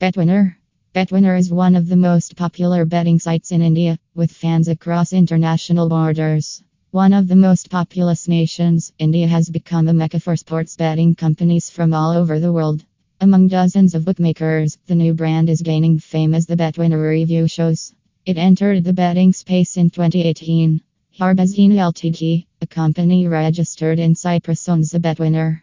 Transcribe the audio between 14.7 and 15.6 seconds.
the new brand